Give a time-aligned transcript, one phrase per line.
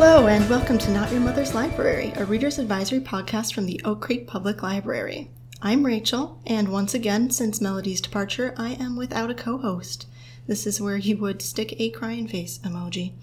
[0.00, 4.00] Hello, and welcome to Not Your Mother's Library, a reader's advisory podcast from the Oak
[4.00, 5.28] Creek Public Library.
[5.60, 10.06] I'm Rachel, and once again, since Melody's departure, I am without a co host.
[10.46, 13.14] This is where you would stick a crying face emoji.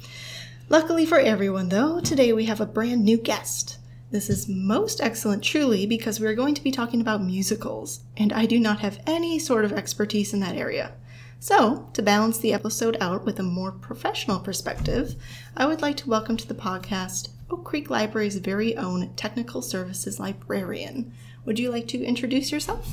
[0.67, 3.77] Luckily for everyone, though, today we have a brand new guest.
[4.11, 8.33] This is most excellent, truly, because we are going to be talking about musicals, and
[8.33, 10.91] I do not have any sort of expertise in that area.
[11.39, 15.15] So, to balance the episode out with a more professional perspective,
[15.55, 20.19] I would like to welcome to the podcast Oak Creek Library's very own technical services
[20.19, 21.13] librarian.
[21.45, 22.87] Would you like to introduce yourself?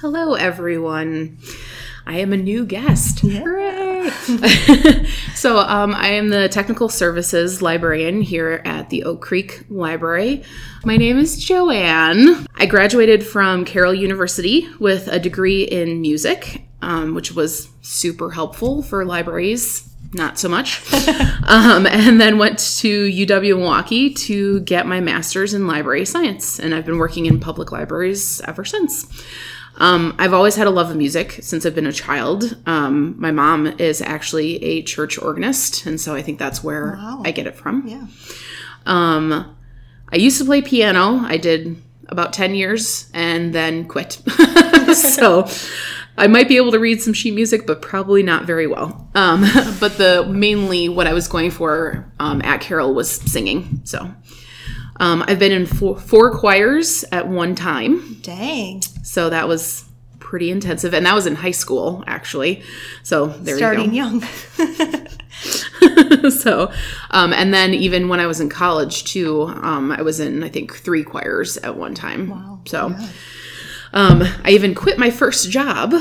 [0.00, 1.38] Hello, everyone.
[2.06, 3.20] I am a new guest.
[3.20, 4.10] Hooray!
[5.34, 10.42] so, um, I am the technical services librarian here at the Oak Creek Library.
[10.84, 12.46] My name is Joanne.
[12.56, 18.82] I graduated from Carroll University with a degree in music, um, which was super helpful
[18.82, 19.88] for libraries.
[20.12, 20.80] Not so much.
[21.48, 26.60] um, and then went to UW Milwaukee to get my master's in library science.
[26.60, 29.06] And I've been working in public libraries ever since.
[29.78, 32.56] Um, I've always had a love of music since I've been a child.
[32.66, 37.22] Um, my mom is actually a church organist, and so I think that's where Wow.
[37.24, 37.82] I get it from.
[37.88, 38.06] Yeah.
[38.86, 39.56] Um,
[40.12, 41.18] I used to play piano.
[41.24, 44.12] I did about 10 years and then quit.
[44.94, 45.48] so
[46.16, 49.08] I might be able to read some sheet music, but probably not very well.
[49.14, 49.40] Um,
[49.80, 53.80] but the mainly what I was going for um, at Carroll was singing.
[53.84, 54.14] So
[55.00, 58.18] um, I've been in four, four choirs at one time.
[58.22, 58.82] Dang.
[59.02, 59.84] So that was
[60.20, 60.94] pretty intensive.
[60.94, 62.62] And that was in high school, actually.
[63.02, 64.18] So there Starting you go.
[64.20, 66.30] Starting young.
[66.30, 66.72] so,
[67.10, 70.48] um, and then even when I was in college too, um, I was in, I
[70.48, 72.30] think, three choirs at one time.
[72.30, 72.60] Wow.
[72.66, 73.08] So, Yeah.
[73.94, 75.94] Um, I even quit my first job,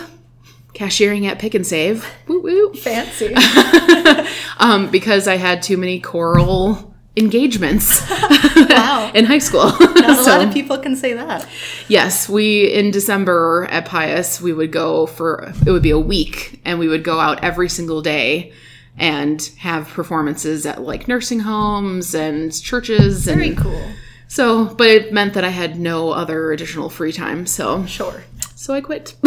[0.73, 2.05] cashiering at Pick and Save.
[2.27, 2.73] Woo woo.
[2.81, 3.33] Fancy.
[4.59, 8.01] Um, because I had too many choral engagements
[8.55, 9.11] Wow.
[9.13, 9.65] in high school.
[9.65, 11.47] Not a So- lot of people can say that.
[11.89, 16.61] Yes, we in December at Pius, we would go for it would be a week
[16.63, 18.53] and we would go out every single day
[18.97, 23.83] and have performances at like nursing homes and churches and Very cool.
[24.33, 27.45] So but it meant that I had no other additional free time.
[27.45, 28.23] So Sure.
[28.55, 29.15] so I quit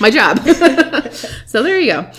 [0.00, 0.38] my job.
[1.46, 2.10] so there you go.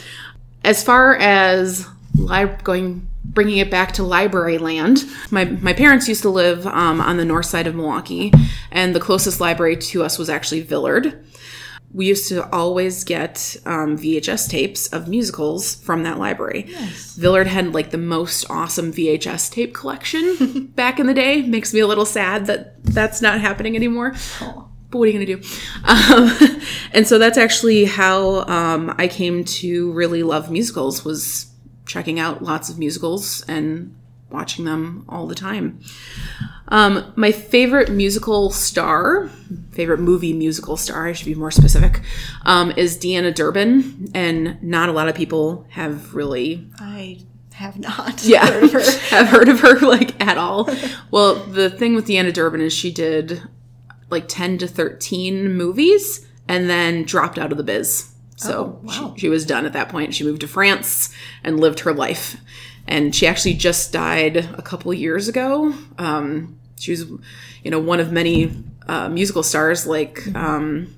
[0.63, 6.21] As far as li- going, bringing it back to library land, my my parents used
[6.23, 8.31] to live um, on the north side of Milwaukee,
[8.71, 11.23] and the closest library to us was actually Villard.
[11.93, 16.63] We used to always get um, VHS tapes of musicals from that library.
[17.15, 21.43] Villard had like the most awesome VHS tape collection back in the day.
[21.43, 24.13] Makes me a little sad that that's not happening anymore
[24.93, 25.49] but what are you going to do?
[25.83, 26.61] Um,
[26.93, 31.47] and so that's actually how um, I came to really love musicals was
[31.87, 33.95] checking out lots of musicals and
[34.33, 35.79] watching them all the time.
[36.69, 39.29] Um, my favorite musical star,
[39.71, 42.01] favorite movie musical star, I should be more specific,
[42.45, 47.19] um, is Deanna Durbin, and not a lot of people have really I
[47.53, 48.91] have not yeah, heard of her.
[49.15, 50.67] have heard of her like at all.
[51.11, 53.43] Well, the thing with Deanna Durbin is she did
[54.09, 58.09] like 10 to 13 movies and then dropped out of the biz.
[58.35, 59.13] So Oh, wow.
[59.15, 60.13] she, she was done at that point.
[60.15, 62.37] She moved to France and lived her life.
[62.87, 65.73] And she actually just died a couple years ago.
[65.97, 67.05] Um, she was,
[67.63, 68.51] you know, one of many
[68.87, 70.93] uh, musical stars like um,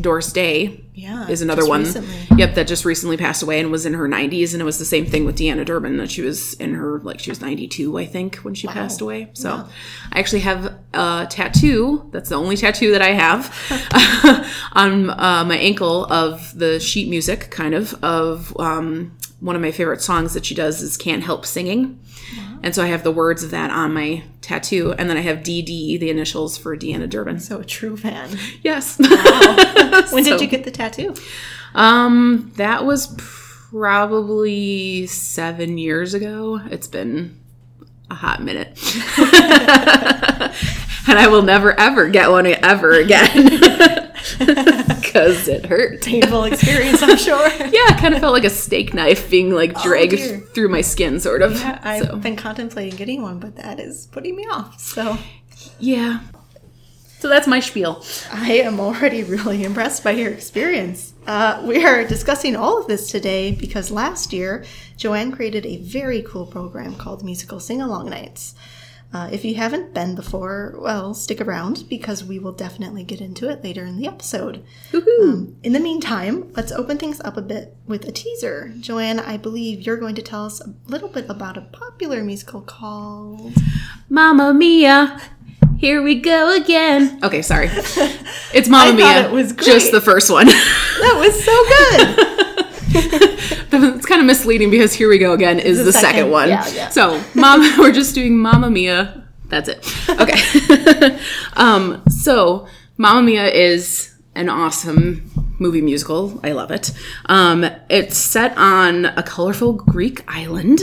[0.00, 1.28] Doris Day Yeah.
[1.28, 1.82] is another one.
[1.82, 2.16] recently.
[2.38, 4.52] Yep, that just recently passed away and was in her 90s.
[4.54, 7.20] And it was the same thing with Deanna Durbin that she was in her, like,
[7.20, 9.28] she was 92, I think, when she passed away.
[9.34, 9.68] So
[10.12, 12.08] I actually have a tattoo.
[12.10, 13.54] That's the only tattoo that I have
[14.72, 19.70] on uh, my ankle of the sheet music, kind of, of um, one of my
[19.70, 22.00] favorite songs that she does is Can't Help Singing.
[22.62, 24.92] And so I have the words of that on my tattoo.
[24.98, 27.38] And then I have DD, the initials for Deanna Durbin.
[27.38, 28.36] So a true fan.
[28.62, 28.98] Yes.
[30.12, 31.14] When So- did you get the tattoo?
[31.74, 36.60] Um, that was probably seven years ago.
[36.70, 37.38] It's been
[38.10, 38.68] a hot minute.
[41.08, 43.60] and I will never ever get one ever again.
[45.08, 46.02] Because it hurt.
[46.02, 47.48] Painful experience, I'm sure.
[47.72, 51.18] Yeah, kind of felt like a steak knife being like dragged Oh, through my skin,
[51.18, 51.60] sort of.
[51.64, 54.78] I've so, been contemplating getting one, but that is putting me off.
[54.80, 55.16] So
[55.78, 56.20] yeah.
[57.20, 58.04] So that's my spiel.
[58.30, 61.14] I am already really impressed by your experience.
[61.26, 64.64] Uh, we are discussing all of this today because last year,
[64.96, 68.54] Joanne created a very cool program called Musical Sing Along Nights.
[69.10, 73.48] Uh, if you haven't been before, well, stick around because we will definitely get into
[73.48, 74.62] it later in the episode.
[74.92, 78.70] Um, in the meantime, let's open things up a bit with a teaser.
[78.80, 82.60] Joanne, I believe you're going to tell us a little bit about a popular musical
[82.60, 83.54] called.
[84.10, 85.18] Mamma Mia.
[85.78, 87.18] Here we go again.
[87.22, 87.70] Okay, sorry.
[88.54, 89.26] It's Mamma Mia.
[89.26, 90.46] it was Just the first one.
[90.46, 91.64] That was so
[92.36, 92.46] good!
[93.72, 96.48] it's kind of misleading because Here We Go Again is the the, second, second- one.
[96.48, 96.88] yeah, yeah.
[96.88, 99.24] So, Mom, we're just doing Mamma Mia.
[99.46, 99.86] That's it.
[100.08, 101.18] Okay.
[101.54, 102.66] um, so,
[102.96, 106.38] Mamma Mia is an awesome movie musical.
[106.44, 106.92] I love it.
[107.26, 110.82] Um, it's set on a colorful Greek island,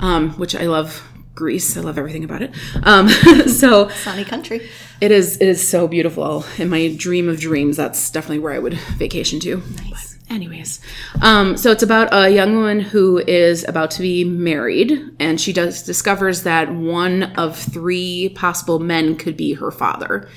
[0.00, 1.08] um, which I love.
[1.34, 2.54] Greece, I love everything about it.
[2.82, 3.08] Um,
[3.48, 4.68] so Sunny Country.
[5.00, 5.38] it is.
[5.38, 6.44] It is so beautiful.
[6.58, 9.56] In my dream of dreams, that's definitely where I would vacation to.
[9.56, 10.11] Nice.
[10.11, 10.80] But anyways,
[11.20, 15.52] um, so it's about a young woman who is about to be married, and she
[15.52, 20.28] does discovers that one of three possible men could be her father.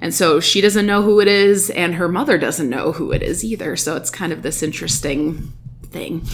[0.00, 3.22] And so she doesn't know who it is, and her mother doesn't know who it
[3.22, 3.76] is either.
[3.76, 5.52] So it's kind of this interesting
[5.84, 6.26] thing.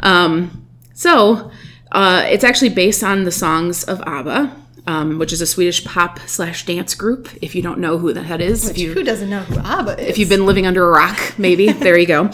[0.00, 1.50] Um, so
[1.90, 4.54] uh, it's actually based on the songs of ABBA,
[4.88, 7.28] um, which is a Swedish pop slash dance group.
[7.42, 10.00] If you don't know who the that is, if you Who doesn't know who ABBA
[10.00, 10.08] is?
[10.08, 12.22] if you've been living under a rock, maybe there you go.
[12.22, 12.32] Um,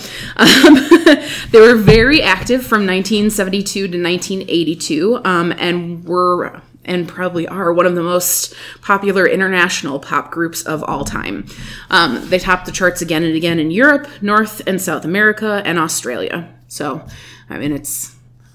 [1.51, 7.87] they were very active from 1972 to 1982, um, and were and probably are one
[7.87, 11.47] of the most popular international pop groups of all time.
[11.91, 15.77] Um, they topped the charts again and again in Europe, North and South America, and
[15.77, 16.55] Australia.
[16.69, 17.05] So,
[17.51, 18.15] I mean, it's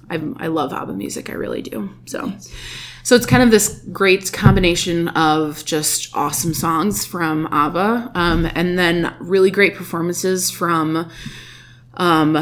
[0.09, 1.89] I, I love ABBA music, I really do.
[2.05, 2.31] So.
[3.03, 8.77] So it's kind of this great combination of just awesome songs from ABBA, um, and
[8.77, 11.09] then really great performances from
[11.95, 12.33] um,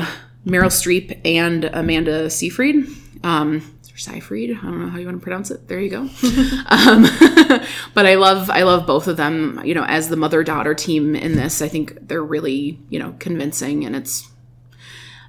[0.45, 2.88] Meryl Streep and Amanda Seyfried.
[3.24, 5.68] Um, Seyfried, I don't know how you want to pronounce it.
[5.68, 6.01] There you go.
[6.68, 7.03] um,
[7.94, 9.60] but I love, I love both of them.
[9.65, 13.15] You know, as the mother daughter team in this, I think they're really, you know,
[13.19, 14.30] convincing, and it's,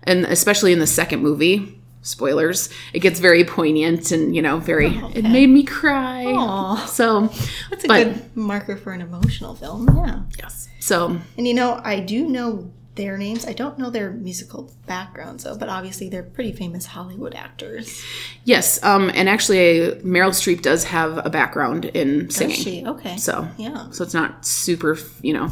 [0.05, 1.78] and especially in the second movie.
[2.09, 2.69] Spoilers.
[2.93, 4.97] It gets very poignant and you know very.
[5.15, 6.25] It made me cry.
[6.25, 6.77] Aw.
[6.87, 7.29] So
[7.71, 9.87] That's a but- good marker for an emotional film.
[10.07, 10.21] Yeah.
[10.39, 10.69] yes.
[10.81, 13.47] So And you know, I do know their names.
[13.47, 18.03] I don't know their musical backgrounds, though, but obviously they're pretty famous Hollywood actors.
[18.45, 18.83] yes.
[18.83, 19.11] Um.
[19.15, 22.57] And actually, Meryl Streep does have a background in singing.
[22.57, 22.85] Is she?
[22.87, 23.17] Okay.
[23.19, 23.91] So Yeah.
[23.91, 25.49] So it's not super, you know,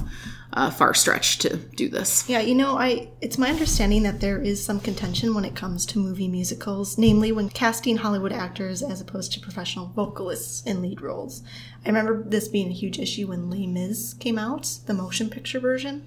[0.56, 2.26] uh, far stretch to do this.
[2.28, 5.84] Yeah, you know, I it's my understanding that there is some contention when it comes
[5.86, 11.02] to movie musicals, namely when casting Hollywood actors as opposed to professional vocalists in lead
[11.02, 11.42] roles.
[11.84, 15.60] I remember this being a huge issue when Les Mis came out, the motion picture
[15.60, 16.06] version.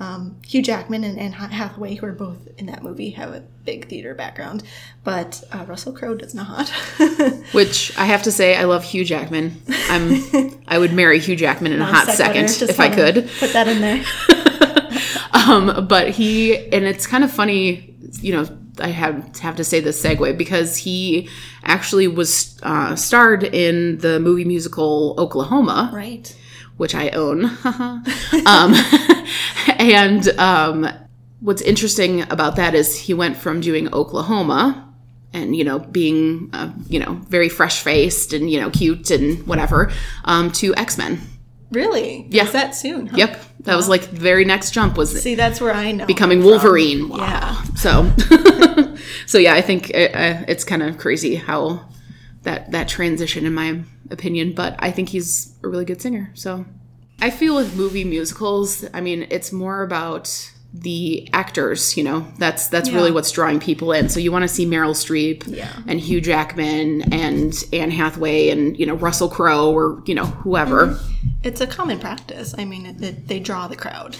[0.00, 3.86] Um, Hugh Jackman and Anne Hathaway, who are both in that movie, have a big
[3.88, 4.62] theater background,
[5.04, 6.70] but uh, Russell Crowe does not.
[7.52, 9.60] Which I have to say, I love Hugh Jackman.
[9.88, 13.28] I'm, I would marry Hugh Jackman in a hot second if I could.
[13.38, 14.04] Put that in there.
[15.32, 18.46] Um, but he, and it's kind of funny, you know,
[18.78, 21.28] I have have to say this segue because he
[21.64, 25.90] actually was uh, starred in the movie musical Oklahoma.
[25.92, 26.36] Right.
[26.76, 27.44] which I own.
[28.46, 28.74] um,
[29.80, 30.88] and um,
[31.40, 34.86] what's interesting about that is he went from doing Oklahoma
[35.32, 39.46] and you know being uh, you know very fresh faced and you know cute and
[39.46, 39.90] whatever
[40.24, 41.20] um, to X Men.
[41.70, 42.26] Really?
[42.30, 42.42] Yeah.
[42.42, 43.06] Was that soon?
[43.06, 43.16] Huh?
[43.16, 46.04] Yep, that was like the very next jump was See, that's where I know.
[46.04, 46.42] becoming.
[46.42, 47.08] Wolverine.
[47.08, 47.18] Wow.
[47.18, 47.62] Yeah.
[47.74, 48.10] So,
[49.26, 51.88] so yeah, I think it, uh, it's kind of crazy how
[52.42, 54.52] that that transition, in my opinion.
[54.52, 56.32] But I think he's a really good singer.
[56.34, 56.66] So,
[57.22, 61.96] I feel with movie musicals, I mean, it's more about the actors.
[61.96, 64.08] You know, that's that's really what's drawing people in.
[64.08, 65.72] So you want to see Meryl Streep Yeah.
[65.86, 70.88] and Hugh Jackman and Anne Hathaway and you know Russell Crowe or you know whoever.
[70.88, 71.06] Mm-hmm.
[71.42, 72.54] It's a common practice.
[72.56, 74.16] I mean, it, it, they draw the crowd.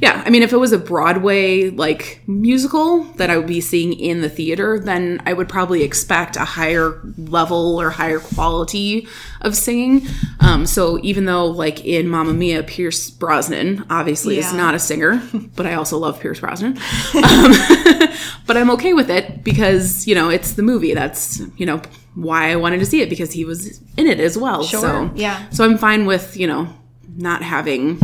[0.00, 3.92] Yeah, I mean, if it was a Broadway like musical that I would be seeing
[3.92, 9.06] in the theater, then I would probably expect a higher level or higher quality
[9.40, 10.06] of singing.
[10.40, 15.22] Um, so even though, like in Mamma Mia, Pierce Brosnan obviously is not a singer,
[15.56, 16.76] but I also love Pierce Brosnan.
[17.14, 17.52] Um,
[18.46, 20.94] but I'm okay with it because you know it's the movie.
[20.94, 21.82] That's you know
[22.14, 24.64] why I wanted to see it because he was in it as well.
[24.64, 25.48] Sure, So yeah.
[25.50, 26.68] so I'm fine with you know
[27.16, 28.00] not having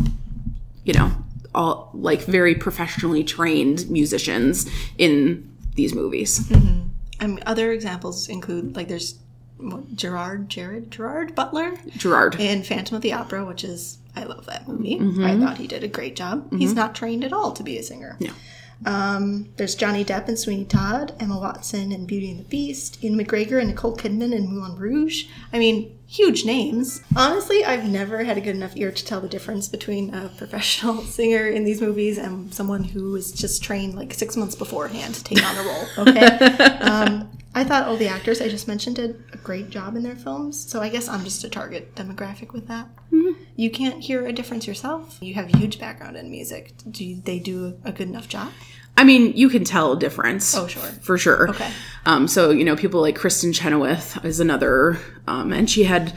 [0.85, 1.11] you know,
[1.55, 4.69] all like very professionally trained musicians
[4.99, 6.51] in these movies.
[7.21, 9.19] I mean, other examples include like there's
[9.95, 12.37] Gerard, Jared, Gerard Butler Gerard.
[12.39, 14.99] in Phantom of the Opera, which is I love that movie.
[14.99, 15.25] Mm-hmm.
[15.25, 16.53] I thought he did a great job.
[16.59, 18.17] He's not trained at all to be a singer.
[18.21, 18.33] No.
[18.87, 23.19] Um, there's Johnny Depp and Sweeney Todd, Emma Watson and Beauty and the Beast, Ewan
[23.19, 25.27] McGregor and Nicole Kidman and Moulin Rouge.
[25.53, 27.03] I mean, huge names.
[27.15, 31.03] Honestly, I've never had a good enough ear to tell the difference between a professional
[31.03, 35.25] singer in these movies and someone who was just trained like six months beforehand to
[35.25, 35.87] take on a role.
[35.99, 36.27] Okay.
[36.81, 40.15] um, I thought all the actors I just mentioned did a great job in their
[40.15, 42.89] films, so I guess I'm just a target demographic with that.
[43.57, 45.19] You can't hear a difference yourself.
[45.21, 46.73] You have huge background in music.
[46.91, 48.53] Do they do a good enough job?
[48.97, 50.55] I mean, you can tell a difference.
[50.55, 50.83] Oh, sure.
[50.83, 51.51] For sure.
[51.51, 51.71] Okay.
[52.07, 56.13] Um, so, you know, people like Kristin Chenoweth is another, um, and she had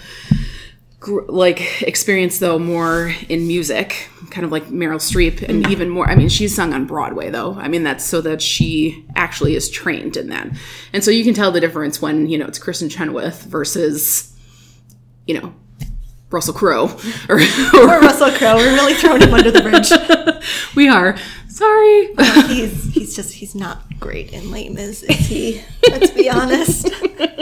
[1.07, 5.71] like experience though more in music, kind of like Meryl Streep, and mm-hmm.
[5.71, 6.09] even more.
[6.09, 7.55] I mean, she's sung on Broadway though.
[7.55, 10.49] I mean, that's so that she actually is trained in that,
[10.91, 14.35] and so you can tell the difference when you know it's Kristin Chenoweth versus,
[15.27, 15.53] you know,
[16.29, 16.85] Russell Crowe,
[17.29, 18.55] or, Or Russell Crowe.
[18.57, 19.91] We're really throwing him under the bridge.
[20.75, 21.15] we are
[21.53, 22.09] sorry.
[22.47, 25.61] he's he's just he's not great in Les Mis, is he?
[25.89, 26.89] Let's be honest.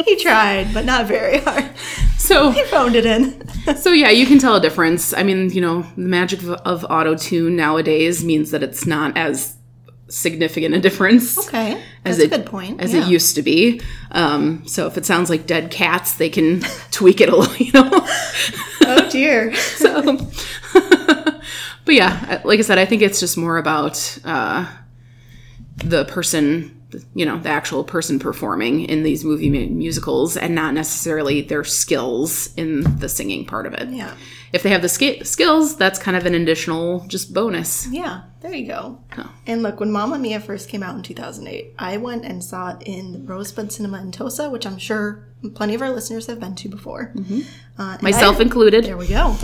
[0.05, 1.69] he tried, but not very hard.
[2.17, 3.47] so He phoned it in.
[3.77, 5.13] So yeah, you can tell a difference.
[5.13, 9.17] I mean, you know, the magic of, of auto tune nowadays means that it's not
[9.17, 9.55] as
[10.09, 12.81] significant a difference Okay, as it a good point.
[12.81, 13.05] as yeah.
[13.05, 13.79] it used to be.
[14.11, 17.71] Um, so if it sounds like dead cats, they can tweak it a little, you
[17.71, 17.89] know.
[18.83, 19.53] Oh dear.
[19.55, 20.17] so,
[21.85, 24.65] but yeah, like I said, I think it's just more about uh,
[25.83, 26.77] the person.
[27.15, 31.63] You know, the actual person performing in these movie mu- musicals, and not necessarily their
[31.63, 33.87] skills in the singing part of it.
[33.87, 34.13] Yeah.
[34.51, 37.87] if they have the sk- skills, that's kind of an additional just bonus.
[37.89, 39.01] Yeah, there you go.
[39.17, 39.31] Oh.
[39.47, 42.83] And look, when Mamma Mia first came out in 2008, I went and saw it
[42.85, 46.55] in the Rosebud Cinema in Tosa, which I'm sure plenty of our listeners have been
[46.55, 47.13] to before.
[47.77, 48.83] Uh, Myself I- included.
[48.83, 49.37] There we go.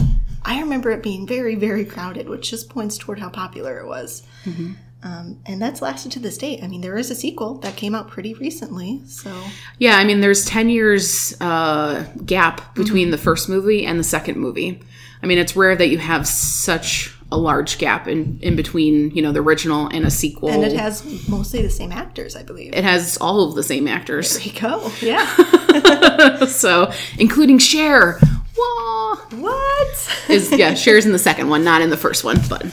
[0.44, 4.24] I remember it being very, very crowded, which just points toward how popular it was.
[4.46, 4.74] Mm-hmm.
[5.04, 6.64] Um, and that's lasted to this date.
[6.64, 9.44] I mean, there is a sequel that came out pretty recently, so
[9.78, 14.38] Yeah, I mean, there's 10 years uh, gap between the first movie and the second
[14.38, 14.82] movie.
[15.22, 19.22] I mean, it's rare that you have such a large gap in, in between, you
[19.22, 20.50] know, the original and a sequel.
[20.50, 22.74] and it has mostly the same actors, I believe.
[22.74, 24.38] It has all of the same actors.
[24.38, 24.92] there you go.
[25.02, 26.46] Yeah.
[26.46, 28.20] so, including Cher.
[28.58, 28.97] Whoa.
[29.32, 30.20] what?
[30.30, 32.66] Is yeah, Cher's in the second one, not in the first one, but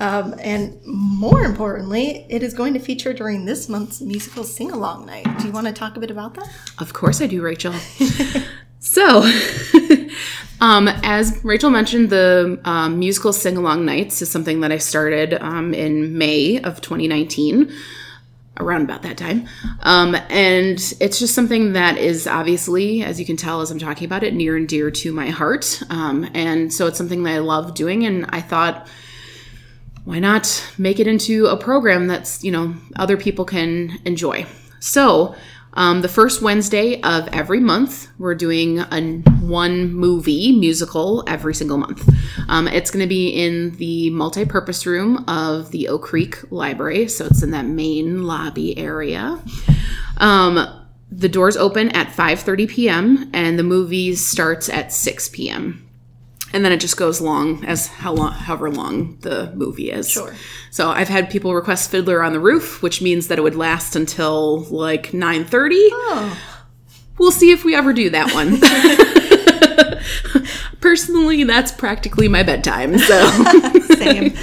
[0.00, 5.04] Um, and more importantly, it is going to feature during this month's musical sing along
[5.04, 5.26] night.
[5.38, 6.48] Do you want to talk a bit about that?
[6.78, 7.74] Of course I do, Rachel.
[8.78, 9.30] so,
[10.62, 15.34] um, as Rachel mentioned, the um, musical Sing Along Nights is something that I started
[15.34, 17.70] um, in May of 2019,
[18.60, 19.48] around about that time.
[19.80, 24.04] Um, and it's just something that is obviously, as you can tell as I'm talking
[24.04, 25.82] about it, near and dear to my heart.
[25.90, 28.06] Um, and so it's something that I love doing.
[28.06, 28.88] And I thought,
[30.04, 34.46] why not make it into a program that's you know other people can enjoy
[34.80, 35.34] so
[35.74, 41.76] um, the first wednesday of every month we're doing a one movie musical every single
[41.76, 42.08] month.
[42.48, 47.26] Um, it's going to be in the multi-purpose room of the oak creek library so
[47.26, 49.42] it's in that main lobby area.
[50.18, 55.89] Um, the doors open at 5.30 p.m and the movie starts at 6 p.m
[56.52, 60.08] and then it just goes long as how long however long the movie is.
[60.10, 60.34] Sure.
[60.70, 63.94] so i've had people request fiddler on the roof which means that it would last
[63.96, 66.38] until like 9.30 Oh,
[67.18, 68.60] we'll see if we ever do that one.
[70.80, 73.28] Personally that's practically my bedtime so.
[73.96, 74.34] Same.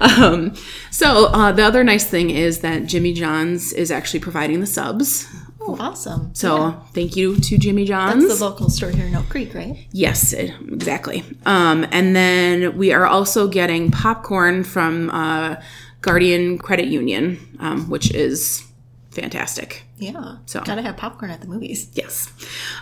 [0.00, 0.54] um,
[0.90, 5.28] so uh, the other nice thing is that jimmy john's is actually providing the subs
[5.68, 6.34] Oh, awesome.
[6.34, 9.86] so thank you to jimmy john's That's the local store here in Oak Creek, right?
[9.92, 11.24] Yes, it- exactly.
[11.46, 15.56] Um, and then we are also getting popcorn from uh,
[16.00, 18.64] Guardian Credit Union, um, which is
[19.10, 19.82] fantastic.
[19.98, 20.36] Yeah.
[20.46, 21.88] So- gotta have popcorn at the movies.
[21.94, 22.30] Yes.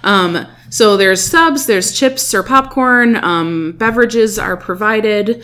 [0.05, 5.43] Um, so there's subs, there's chips or popcorn, um, beverages are provided.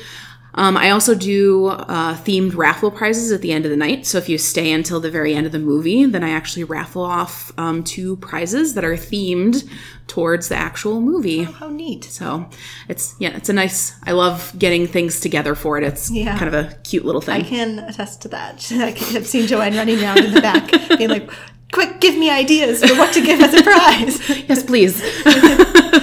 [0.54, 4.04] Um, I also do uh, themed raffle prizes at the end of the night.
[4.04, 7.02] So if you stay until the very end of the movie, then I actually raffle
[7.02, 9.66] off um, two prizes that are themed
[10.08, 11.44] towards the actual movie.
[11.44, 12.04] How neat.
[12.04, 12.48] So
[12.88, 13.94] it's yeah, it's a nice.
[14.04, 15.84] I love getting things together for it.
[15.84, 16.38] It's Yeah.
[16.38, 17.40] kind of a cute little thing.
[17.40, 18.66] I can attest to that.
[18.72, 21.30] I have seen Joanne running around in the back, being like,
[21.72, 25.00] "Quick, give me ideas for what to give as a prize." yes, please.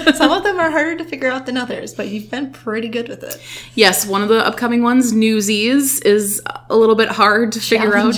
[0.60, 3.08] Some them are are harder to figure out than others, but you've been pretty good
[3.08, 3.42] with it.
[3.76, 8.18] Yes, one of the upcoming ones, Newsies, is a little bit hard to figure out.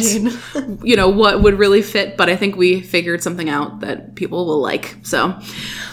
[0.83, 4.45] You know what would really fit, but I think we figured something out that people
[4.45, 4.95] will like.
[5.03, 5.37] So,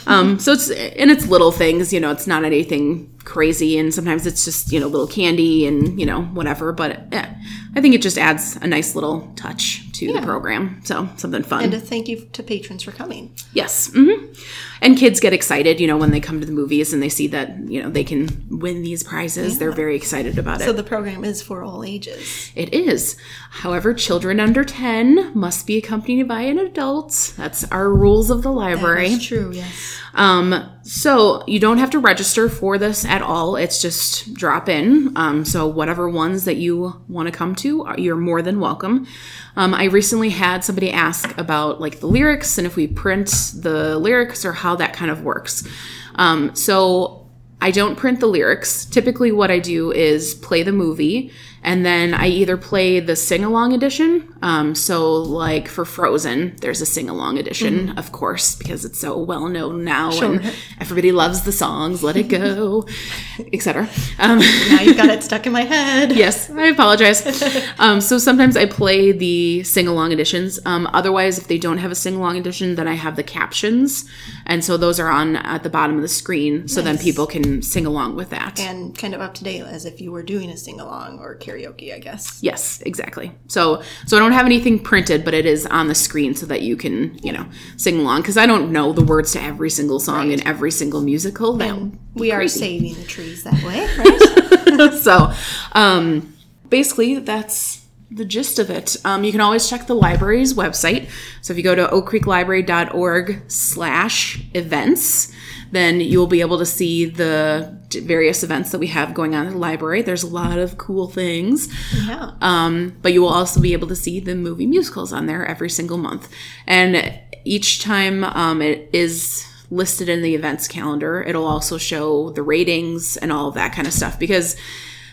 [0.07, 1.93] um, so it's and it's little things.
[1.93, 6.01] You know, it's not anything crazy, and sometimes it's just you know little candy and
[6.01, 6.73] you know whatever.
[6.73, 7.35] But eh,
[7.77, 10.81] I think it just adds a nice little touch to the program.
[10.85, 11.65] So something fun.
[11.65, 13.35] And a thank you to patrons for coming.
[13.53, 13.91] Yes.
[13.93, 14.33] hmm
[14.81, 17.27] And kids get excited, you know, when they come to the movies and they see
[17.29, 19.59] that, you know, they can win these prizes.
[19.59, 20.67] They're very excited about So it.
[20.67, 22.53] So the program is for all ages.
[22.55, 23.17] It is.
[23.51, 27.35] However, children under 10 must be accompanied by an adult.
[27.37, 29.11] That's our rules of the library.
[29.11, 29.99] That's true, yes.
[30.15, 33.57] Um, so you don't have to register for this at all.
[33.57, 35.13] It's just drop in.
[35.17, 39.07] Um, so whatever ones that you want to come to, uh, you're more than welcome.
[39.55, 43.99] Um, I recently had somebody ask about like the lyrics and if we print the
[43.99, 45.69] lyrics or how that kind of works.
[46.15, 47.29] Um, so
[47.61, 48.87] I don't print the lyrics.
[48.87, 53.45] Typically, what I do is play the movie, and then I either play the sing
[53.45, 54.33] along edition.
[54.43, 59.19] Um, so, like for Frozen, there's a sing along edition, of course, because it's so
[59.19, 62.03] well known now, and everybody loves the songs.
[62.03, 62.87] Let it go,
[63.53, 63.89] etc.
[64.19, 66.13] Um, Now you've got it stuck in my head.
[66.13, 67.19] yes, I apologize.
[67.81, 70.59] Um, so sometimes I play the sing along editions.
[70.65, 74.09] Um, otherwise, if they don't have a sing along edition, then I have the captions,
[74.49, 77.63] and so those are on at the bottom of the screen, so then people can
[77.63, 78.59] sing along with that.
[78.59, 81.37] And kind of up to date as if you were doing a sing along or
[81.39, 82.39] karaoke, I guess.
[82.43, 83.33] Yes, exactly.
[83.47, 86.63] So so I don't have anything printed, but it is on the screen so that
[86.63, 90.01] you can, you know, sing along because I don't know the words to every single
[90.01, 91.53] song in every single musical.
[91.59, 92.59] That be We are crazy.
[92.59, 94.95] saving the trees that way, right?
[95.03, 95.33] so
[95.73, 96.35] um
[96.69, 98.97] basically that's the gist of it.
[99.05, 101.11] Um, you can always check the library's website.
[101.43, 105.33] So if you go to oakcreeklibrary.org slash events,
[105.73, 109.53] then you'll be able to see the various events that we have going on at
[109.53, 110.01] the library.
[110.01, 111.69] There's a lot of cool things.
[112.07, 112.33] yeah.
[112.41, 115.69] Um, but you will also be able to see the movie musicals on there every
[115.69, 116.33] single month.
[116.67, 122.43] And each time um, it is listed in the events calendar, it'll also show the
[122.43, 124.57] ratings and all of that kind of stuff because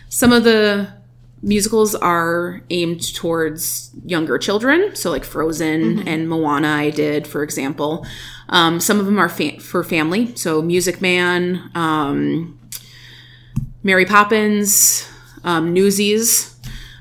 [0.07, 0.87] some of the
[1.45, 4.95] musicals are aimed towards younger children.
[4.95, 8.05] So, like Frozen and Moana, I did, for example.
[8.49, 10.35] Um, some of them are fa- for family.
[10.35, 12.59] So, Music Man, um,
[13.83, 15.07] Mary Poppins,
[15.43, 16.54] um, Newsies.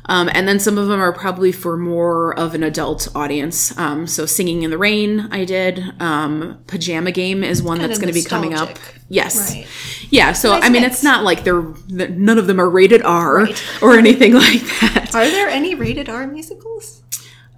[0.06, 3.76] Um, and then some of them are probably for more of an adult audience.
[3.78, 5.82] Um, so Singing in the Rain, I did.
[6.00, 8.70] Um, Pajama Game is one Kind that's going to be coming up.
[9.08, 9.54] Yes.
[9.54, 9.66] Right.
[10.10, 10.32] Yeah.
[10.32, 10.96] So Nice I mean, mix.
[10.96, 13.48] it's not like they're none of them are rated R
[13.80, 15.14] or anything like that.
[15.14, 17.02] Are there any rated R musicals?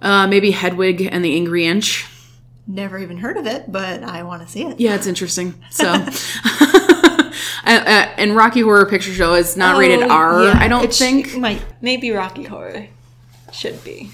[0.01, 2.05] Uh, maybe Hedwig and the Angry Inch.
[2.69, 4.79] Never even heard of it, but I want to see it.
[4.79, 5.53] Yeah, it's interesting.
[5.69, 5.85] So.
[7.67, 10.43] Uh, uh, and Rocky Horror Picture Show is not rated Oh, R.
[10.45, 11.35] yeah, I don't it sh- think.
[11.37, 12.87] might maybe Rocky Horror
[13.51, 14.09] should be.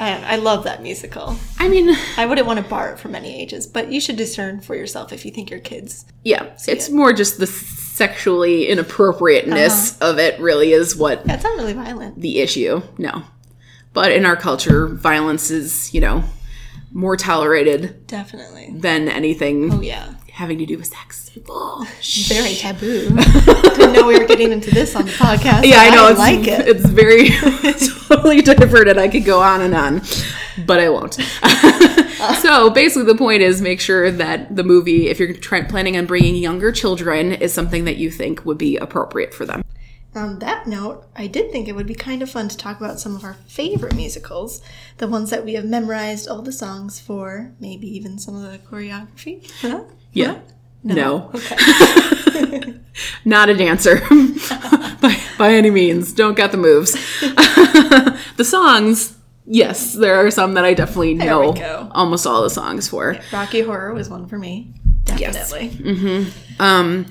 [0.00, 1.36] I, I love that musical.
[1.58, 4.60] I mean, I wouldn't want to bar it from any ages, but you should discern
[4.60, 6.04] for yourself if you think your kids.
[6.24, 10.10] Yeah, it's more just the sexually inappropriateness Uh-huh.
[10.12, 12.20] of it really is what That's not really violent.
[12.20, 12.82] the issue.
[12.96, 13.22] No.
[13.92, 16.22] But in our culture, violence is, you know,
[16.92, 18.72] more tolerated Definitely.
[18.76, 20.14] than anything Oh yeah.
[20.38, 21.30] Having to do with sex.
[21.48, 21.84] Oh,
[22.28, 23.08] Very taboo.
[23.08, 25.66] Didn't know we were getting into this on the podcast.
[25.66, 26.06] yeah, I know.
[26.06, 26.68] It's, like it.
[26.68, 27.30] It's very
[28.08, 30.00] totally different, and I could go on and on,
[30.64, 31.14] but I won't.
[32.40, 36.06] so basically, the point is make sure that the movie, if you're try- planning on
[36.06, 39.64] bringing younger children, is something that you think would be appropriate for them.
[40.14, 43.00] On that note, I did think it would be kind of fun to talk about
[43.00, 44.62] some of our favorite musicals,
[44.98, 48.58] the ones that we have memorized all the songs for, maybe even some of the
[48.58, 49.50] choreography.
[49.60, 49.84] Huh?
[50.12, 50.38] Yeah.
[50.82, 51.30] No.
[51.34, 52.74] Okay.
[53.24, 54.00] Not a dancer
[55.00, 56.12] by, by any means.
[56.12, 56.92] Don't got the moves.
[58.36, 59.16] the songs,
[59.46, 61.54] yes, there are some that I definitely know
[61.92, 63.16] almost all the songs for.
[63.32, 64.74] Rocky Horror was one for me.
[65.04, 66.32] Definitely.
[66.58, 67.06] Um,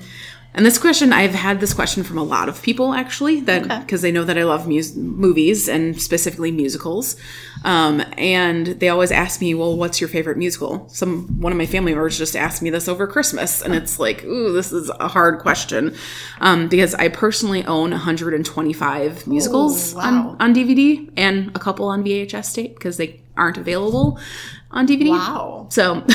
[0.54, 3.78] and this question, I've had this question from a lot of people actually, that Okay.
[3.80, 7.16] because they know that I love mus- movies and specifically musicals,
[7.64, 11.66] um, and they always ask me, "Well, what's your favorite musical?" Some one of my
[11.66, 15.08] family members just asked me this over Christmas, and it's like, "Ooh, this is a
[15.08, 15.94] hard question,"
[16.40, 20.02] um, because I personally own 125 musicals wow.
[20.02, 24.18] on, on DVD and a couple on VHS tape because they aren't available
[24.70, 25.10] on DVD.
[25.10, 25.66] Wow.
[25.70, 26.04] So.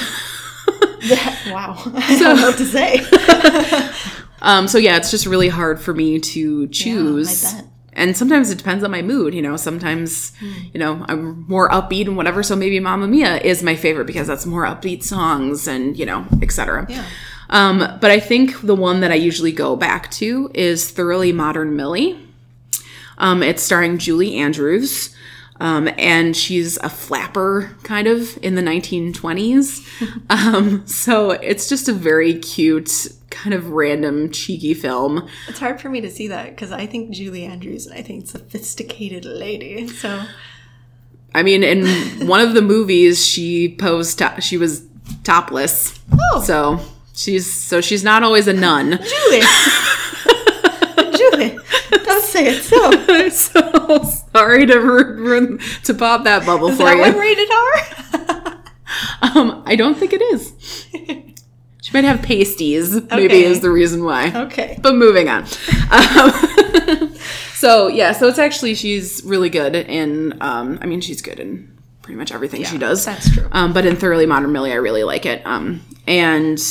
[1.52, 1.76] wow.
[1.96, 3.02] I don't know what to say.
[4.44, 7.54] Um, so yeah, it's just really hard for me to choose.
[7.54, 7.66] bet.
[7.94, 9.56] And sometimes it depends on my mood, you know.
[9.56, 10.34] Sometimes,
[10.74, 12.42] you know, I'm more upbeat and whatever.
[12.44, 16.26] So maybe Mamma Mia is my favorite because that's more upbeat songs and you know,
[16.42, 16.86] etc.
[16.90, 17.06] Yeah.
[17.50, 21.76] Um, but I think the one that I usually go back to is Thoroughly Modern
[21.76, 22.20] Millie.
[23.20, 25.16] Um, it's starring Julie Andrews.
[25.60, 29.86] Um, and she's a flapper kind of in the 1920s.
[30.30, 35.28] um, so it's just a very cute, kind of random, cheeky film.
[35.48, 38.28] It's hard for me to see that because I think Julie Andrews and I think
[38.28, 39.88] sophisticated lady.
[39.88, 40.26] So
[41.36, 41.86] I mean, in
[42.28, 44.84] one of the movies, she posed, to- she was
[45.24, 46.00] topless.
[46.34, 46.42] Oh.
[46.42, 46.80] So
[47.16, 48.92] she's, so she's not always a nun.
[48.92, 49.40] Julie, Julie,
[52.14, 52.78] don't say it so.
[53.14, 57.02] I'm so sorry to ru- ru- to pop that bubble Is for that you.
[57.02, 58.50] one rated R?
[59.24, 60.54] Um, I don't think it is.
[61.82, 62.94] She might have pasties.
[63.10, 64.32] Maybe is the reason why.
[64.46, 64.78] okay.
[64.82, 65.46] But moving on.
[65.90, 66.32] Um,
[67.56, 70.40] so yeah, so it's actually she's really good in.
[70.42, 73.04] Um, I mean, she's good in pretty much everything she does.
[73.04, 73.48] that's true.
[73.52, 75.44] Um, but in Thoroughly Modern Millie, I really like it.
[75.46, 76.62] Um, and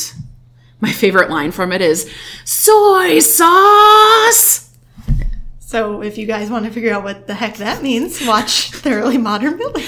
[0.81, 2.09] my favorite line from it is
[2.45, 4.62] soy sauce.
[5.73, 9.17] So if you guys want to figure out what the heck that means, watch Thoroughly
[9.17, 9.87] Modern Millie.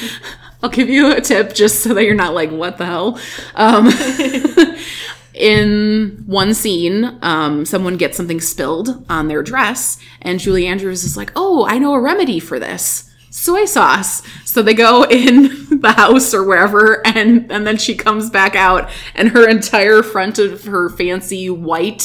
[0.62, 3.20] I'll give you a tip just so that you're not like, what the hell?
[3.54, 3.88] Um,
[5.34, 11.18] in one scene, um, someone gets something spilled on their dress, and Julie Andrews is
[11.18, 13.10] like, oh, I know a remedy for this.
[13.28, 14.22] Soy sauce.
[14.46, 18.88] So they go in the house or wherever, and, and then she comes back out,
[19.14, 22.00] and her entire front of her fancy white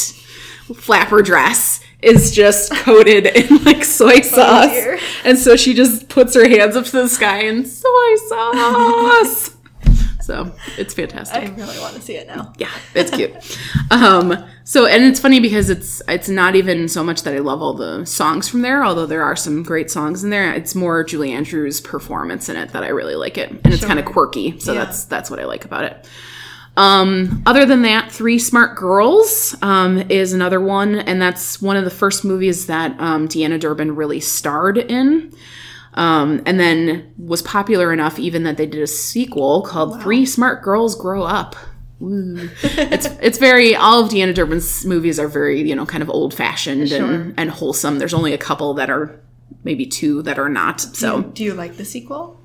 [0.76, 4.72] flapper dress is just coated in like soy sauce.
[4.72, 5.00] dear.
[5.24, 9.52] and so she just puts her hands up to the sky and soy sauce.
[10.22, 11.44] so it's fantastic.
[11.44, 12.54] I really want to see it now.
[12.58, 13.34] Yeah, it's cute.
[13.92, 17.62] um, so and it's funny because it's it's not even so much that I love
[17.62, 20.54] all the songs from there, although there are some great songs in there.
[20.54, 24.00] It's more Julie Andrews' performance in it that I really like it, and it's kind
[24.00, 24.60] of quirky.
[24.60, 24.86] So Yeah.
[24.86, 26.08] that's that's what I like about it.
[26.80, 31.84] Um, other than that, Three Smart Girls um, is another one, and that's one of
[31.84, 35.34] the first movies that um, Deanna Durbin really starred in.
[35.96, 40.62] Um, and then was popular enough even that they did a sequel called Three Smart
[40.64, 41.56] Girls Grow Up.
[42.02, 46.34] It's it's very all of Deanna Durbin's movies are very you know kind of old
[46.34, 47.04] fashioned Sure.
[47.04, 48.00] and, and wholesome.
[48.00, 49.20] There's only a couple that are
[49.66, 50.80] maybe two that are not.
[50.80, 52.40] So Do you like the sequel?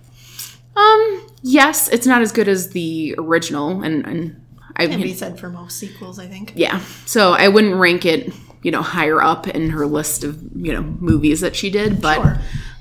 [0.77, 4.41] Um yes, it's not as good as the original and and
[4.77, 6.53] I Can be said for most sequels, I think.
[6.57, 6.81] yeah.
[7.07, 8.33] So I wouldn't rank it,
[8.63, 12.17] you know, higher up in her list of, you know, movies that she did, but
[12.17, 12.39] Sure.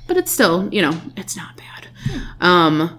[0.08, 1.88] but it's still, you know, it's not bad.
[2.40, 2.98] Um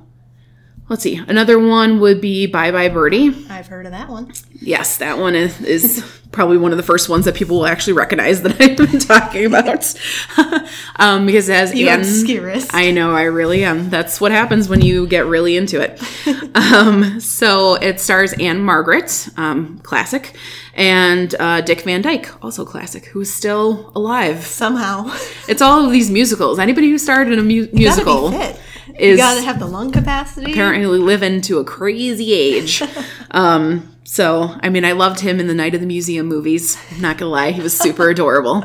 [0.90, 1.18] let's see.
[1.28, 3.46] Another one would be Bye Bye Birdie.
[3.50, 4.32] I've heard of that one.
[4.62, 7.94] Yes, that one is, is probably one of the first ones that people will actually
[7.94, 9.94] recognize that I've been talking about.
[10.98, 12.74] um, because as You Anne, obscurist.
[12.74, 13.90] I know I really am.
[13.90, 16.02] That's what happens when you get really into it.
[16.56, 20.36] um, so it stars Ann-Margret, um, classic,
[20.76, 24.46] and uh, Dick Van Dyke, also classic, who is still alive.
[24.46, 25.16] Somehow.
[25.48, 26.60] It's all of these musicals.
[26.60, 28.62] Anybody who starred in a mu- musical gotta be fit.
[29.00, 30.52] Is you gotta have the lung capacity.
[30.52, 32.82] apparently living to a crazy age.
[33.32, 36.78] um, so, I mean, I loved him in the Night of the Museum movies.
[36.92, 38.64] I'm not gonna lie, he was super adorable.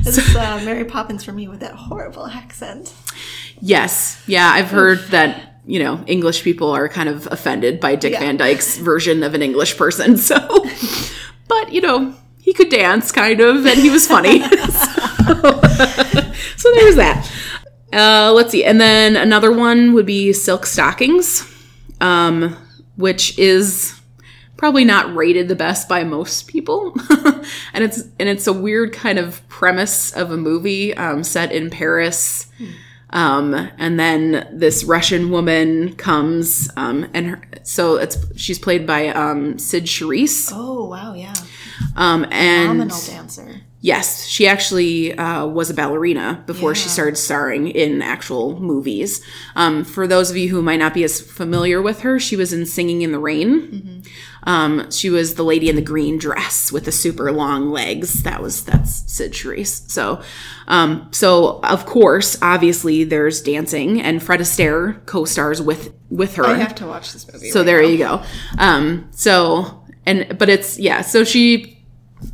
[0.00, 2.94] It's uh, Mary Poppins for me with that horrible accent.
[3.60, 5.48] Yes, yeah, I've heard that.
[5.64, 8.18] You know, English people are kind of offended by Dick Yeah.
[8.18, 10.16] Van Dyke's version of an English person.
[10.16, 10.36] So,
[11.46, 14.40] but you know, he could dance kind of, and he was funny.
[14.48, 14.58] so,
[16.56, 17.30] so there was that.
[17.92, 21.46] Uh, let's see, and then another one would be Silk Stockings,
[22.00, 22.56] um,
[22.96, 24.00] which is
[24.62, 26.94] probably not rated the best by most people
[27.74, 31.68] and it's and it's a weird kind of premise of a movie um, set in
[31.68, 32.46] paris
[33.10, 39.08] um, and then this russian woman comes um, and her, so it's she's played by
[39.08, 41.34] um, Cyd Charisse Oh wow, yeah.
[41.96, 43.62] um, and Phenomenal dancer.
[43.84, 49.20] Yes, she actually uh, was a ballerina before she started starring in actual movies.
[49.56, 52.52] Um, for those of you who might not be as familiar with her, she was
[52.52, 54.04] in Singing in the Rain.
[54.44, 58.22] Um, she was the lady in the green dress with the super long legs.
[58.22, 59.90] That was that's Cyd Charisse.
[59.90, 60.22] So,
[60.68, 66.46] um, so of course, obviously, there's dancing, and Fred Astaire co-stars with with her.
[66.46, 67.50] I have to watch this movie.
[67.50, 67.88] So right there now.
[67.88, 68.22] you go.
[68.58, 71.02] Um, so and but it's yeah.
[71.02, 71.71] So she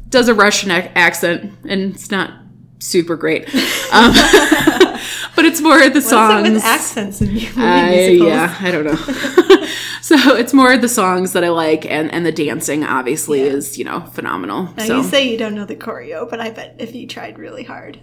[0.09, 2.33] does a Russian ac- accent, and it's not
[2.79, 3.49] super great.
[3.91, 4.13] Um,
[5.35, 6.43] but it's more the songs.
[6.43, 8.29] What is it with accents in movie musicals?
[8.29, 8.97] yeah, I don't know.
[10.03, 13.53] so it's more the songs that I like, and and the dancing obviously Yeah.
[13.53, 14.65] is you know phenomenal.
[14.77, 17.39] Now so you say you don't know the choreo, but I bet if you tried
[17.39, 17.99] really hard,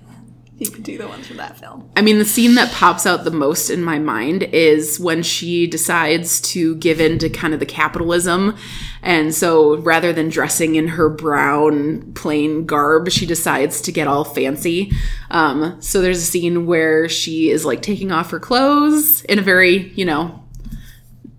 [0.58, 1.88] you could do the ones from that film.
[1.96, 5.68] I mean, the scene that pops out the most in my mind is when she
[5.68, 8.58] decides to give in to kind of the capitalism
[9.06, 14.24] And so rather than dressing in her brown plain garb, she decides to get all
[14.24, 14.92] fancy.
[15.30, 19.44] Um, so there's a scene where she is like taking off her clothes in a
[19.44, 20.44] very, you know,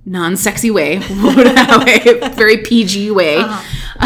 [0.04, 0.98] non-sexy way,
[2.36, 3.42] very PG way.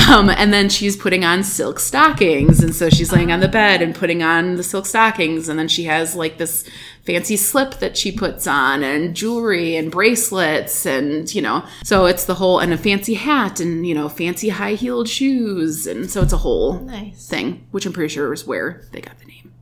[0.08, 3.82] Um, and then she's putting on silk stockings, and so she's laying on the bed
[3.82, 6.68] and putting on the silk stockings, and then she has like this
[7.04, 12.24] fancy slip that she puts on, and jewelry and bracelets, and you know, so it's
[12.24, 16.32] the whole and a fancy hat, and you know, fancy high-heeled shoes, and so it's
[16.32, 17.28] a whole Nice.
[17.28, 19.52] thing, which I'm pretty sure is where they got the name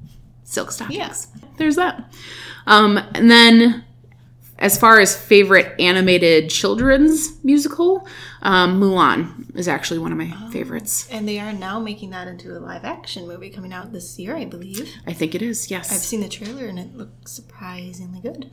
[0.45, 0.97] silk stockings.
[1.37, 1.49] Yeah.
[1.59, 2.11] There's that.
[2.67, 3.85] Um, and then
[4.59, 8.07] as far as favorite animated children's musical,
[8.42, 11.09] um, Mulan is actually one of my favorites.
[11.11, 14.37] And they are now making that into a live action movie coming out this year,
[14.37, 14.92] I believe.
[15.07, 15.71] I think it is.
[15.71, 15.92] Yes.
[15.92, 18.51] I've seen the trailer and it looks surprisingly good.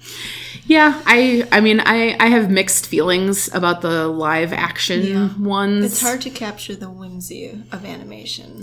[0.66, 1.02] yeah.
[1.06, 1.48] I.
[1.52, 2.16] I mean, I.
[2.20, 5.30] I have mixed feelings about the live action Yeah.
[5.40, 5.86] ones.
[5.86, 8.62] It's hard to capture the whimsy of animation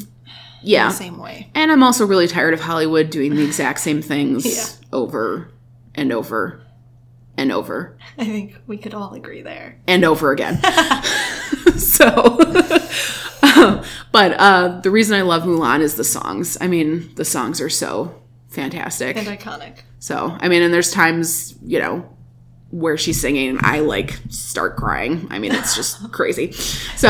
[0.63, 0.89] Yeah.
[0.89, 1.51] the same way.
[1.55, 4.65] And I'm also really tired of Hollywood doing the exact same things Yeah.
[4.97, 5.49] over
[5.95, 6.61] and over
[7.37, 9.81] and over I think we could all agree there.
[9.87, 10.61] and over again.
[11.77, 12.39] so,
[14.13, 16.59] but uh, the reason I love Mulan is the songs.
[16.61, 18.15] I mean, the songs are so
[18.49, 19.17] fantastic.
[19.17, 19.79] And iconic.
[19.99, 22.09] So, I mean, and there's times, you know,
[22.71, 25.27] where she's singing and I like start crying.
[25.31, 26.53] I mean, it's just crazy.
[26.53, 27.09] So,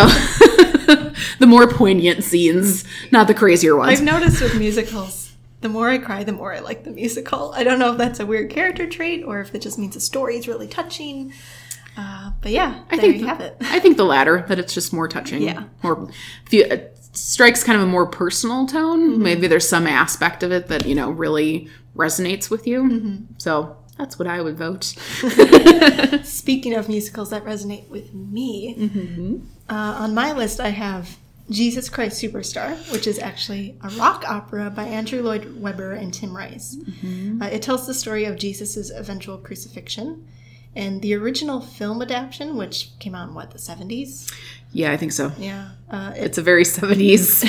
[1.38, 3.98] the more poignant scenes, not the crazier ones.
[3.98, 5.21] I've noticed with musicals,
[5.62, 7.52] the more I cry, the more I like the musical.
[7.54, 10.00] I don't know if that's a weird character trait or if it just means the
[10.00, 11.32] story is really touching.
[11.96, 13.56] Uh, but yeah, there think you have it.
[13.60, 15.42] I think the latter, that it's just more touching.
[15.42, 15.64] Yeah.
[15.82, 16.10] More,
[16.50, 19.12] it strikes kind of a more personal tone.
[19.12, 19.22] Mm-hmm.
[19.22, 22.82] Maybe there's some aspect of it that, you know, really resonates with you.
[22.82, 23.16] Mm-hmm.
[23.38, 24.84] So that's what I would vote.
[26.24, 29.36] Speaking of musicals that resonate with me, Mm-hmm.
[29.68, 31.18] uh, on my list I have
[31.52, 36.36] Jesus Christ Superstar, which is actually a rock opera by Andrew Lloyd Webber and Tim
[36.36, 36.76] Rice.
[36.76, 37.42] Mm-hmm.
[37.42, 40.26] Uh, it tells the story of Jesus' eventual crucifixion.
[40.74, 44.32] And the original film adaptation, which came out in what, the 70s?
[44.72, 45.30] Yeah, I think so.
[45.36, 45.68] Yeah.
[45.90, 47.44] Uh, it, It's a very 70s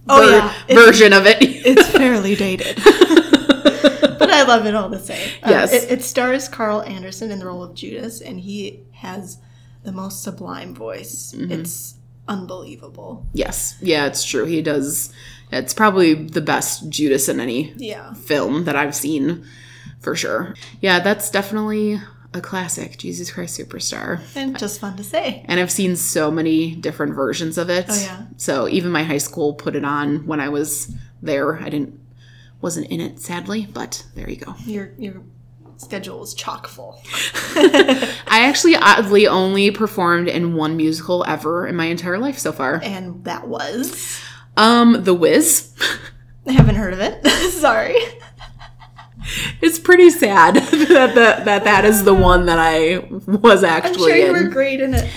[0.08, 0.30] oh, ver-
[0.68, 0.74] yeah.
[0.74, 1.36] Version of it.
[1.40, 2.74] it's fairly dated.
[4.18, 5.28] but I love it all the same.
[5.44, 5.72] Uh, Yes.
[5.72, 9.38] It, it stars Carl Anderson in the role of Judas, and he has
[9.84, 11.32] the most sublime voice.
[11.36, 11.52] Mm-hmm.
[11.52, 11.94] It's
[12.28, 13.26] unbelievable.
[13.32, 13.76] yes.
[13.80, 14.44] Yeah, it's true.
[14.44, 15.12] He does.
[15.50, 18.12] It's probably the best Judas in any Yeah.
[18.14, 19.44] film that I've seen
[20.00, 20.54] for sure.
[20.80, 22.00] Yeah, that's definitely
[22.34, 24.20] a classic, Jesus Christ Superstar.
[24.36, 25.42] And just fun to say.
[25.46, 27.86] And I've seen so many different versions of it.
[27.88, 28.26] Oh, yeah.
[28.36, 31.56] So even my high school put it on when I was there.
[31.58, 31.98] I didn't
[32.60, 34.54] wasn't in it sadly, but there you go.
[34.66, 35.22] Your your
[35.78, 37.00] schedule is chock full.
[37.54, 42.80] I actually oddly only performed in one musical ever in my entire life so far.
[42.82, 44.20] And that was.
[44.56, 45.72] Um, The Wiz.
[46.46, 47.24] I haven't heard of it.
[47.52, 47.96] Sorry.
[49.60, 53.90] It's pretty sad that, that that that is the one that I was actually.
[53.90, 54.44] I'm sure you in.
[54.44, 55.10] were great in it.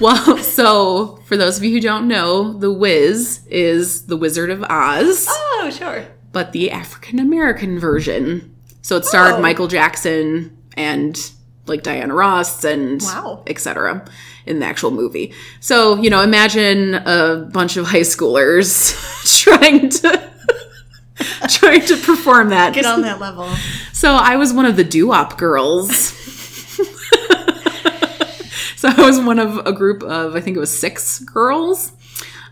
[0.00, 4.62] Well, so for those of you who don't know, The Wiz is The Wizard of
[4.62, 5.26] Oz.
[5.28, 6.06] Oh, sure.
[6.32, 8.54] but the African American version.
[8.88, 9.40] So it starred Oh.
[9.42, 11.14] Michael Jackson and
[11.66, 13.42] like Diana Ross and Wow.
[13.46, 14.02] etc.
[14.46, 15.34] in the actual movie.
[15.60, 18.94] So, you know, imagine a bunch of high schoolers
[19.42, 20.30] trying to
[21.50, 22.72] trying to perform that.
[22.72, 23.50] Get on that level.
[23.92, 25.90] So I was one of the doo-wop girls.
[28.76, 31.92] so I was one of a group of I think it was six girls.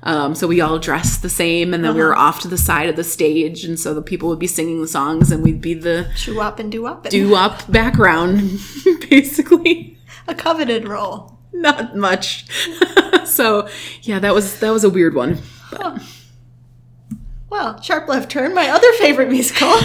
[0.07, 2.89] Um, so we all dressed the same, and then we were off to the side
[2.89, 5.75] of the stage, and so the people would be singing the songs, and we'd be
[5.75, 7.09] the Chew up and do up.
[7.11, 8.61] doo-wop background,
[9.11, 9.99] basically.
[10.29, 11.41] A coveted role.
[11.53, 12.47] Not much.
[13.25, 13.69] so
[14.03, 15.39] yeah, that was that was a weird one.
[17.51, 18.55] Well, sharp left turn.
[18.55, 19.73] My other favorite musical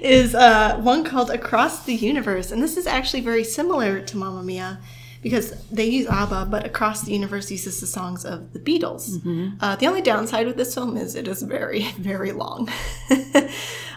[0.00, 4.44] is uh, one called Across the Universe, and this is actually very similar to Mamma
[4.44, 4.78] Mia
[5.22, 9.18] because they use ABBA, but Across the Universe uses the songs of the Beatles.
[9.60, 12.68] Uh, the only downside with this film is it is very, very long.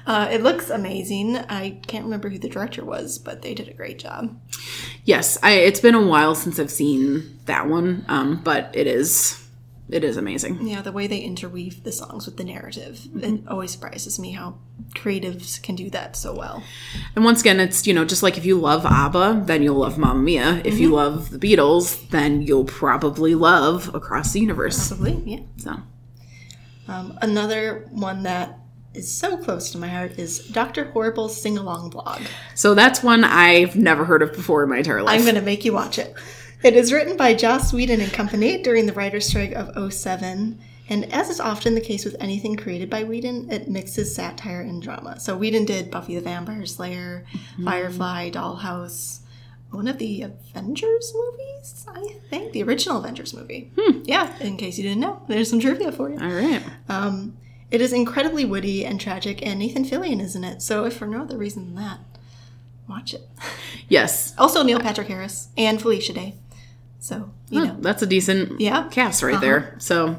[0.07, 1.37] uh, it looks amazing.
[1.37, 4.39] I can't remember who the director was, but they did a great job.
[5.05, 9.40] Yes, I, it's been a while since I've seen that one, um, but it is
[9.91, 10.65] it is amazing.
[10.67, 14.57] Yeah, the way they interweave the songs with the narrative, it always surprises me how
[14.95, 16.63] creatives can do that so well.
[17.15, 19.97] And once again, it's you know just like if you love ABBA, then you'll love
[19.97, 20.61] Mamma Mia.
[20.65, 24.87] If you love the Beatles, then you'll probably love Across the Universe.
[24.89, 25.39] Probably, yeah.
[25.57, 25.75] So
[26.87, 28.57] Um, another one that
[28.93, 30.91] is so close to my heart is Dr.
[30.91, 32.21] Horrible's sing along blog.
[32.55, 35.17] so that's one I've never heard of before in my entire life.
[35.17, 36.13] I'm going to make you watch it.
[36.63, 40.59] It is written by Joss Whedon and Company during the writer's strike of 07.
[40.89, 44.79] And as is often the case with anything created by Whedon, it mixes satire and
[44.81, 45.19] drama.
[45.19, 47.25] So Whedon did Buffy the Vampire Slayer,
[47.63, 49.21] Firefly, Dollhouse,
[49.71, 52.51] one of the Avengers movies, I think.
[52.51, 53.71] The original Avengers movie.
[54.03, 56.19] Yeah, in case you didn't know, there's some trivia for you.
[56.19, 56.61] All right.
[56.89, 57.37] Um,
[57.71, 60.61] it is incredibly witty and tragic, and Nathan Fillion is in it.
[60.61, 61.99] So if for no other reason than that,
[62.87, 63.27] watch it.
[63.87, 64.35] Yes.
[64.37, 66.35] Also Neil Patrick Harris and Felicia Day.
[67.03, 67.77] So, you Oh, know.
[67.81, 68.87] that's a decent Yeah.
[68.91, 69.41] cast right Uh-huh.
[69.41, 69.75] there.
[69.79, 70.17] So,